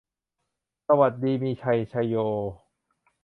[0.87, 2.15] สวัสดีมีชัย ชโย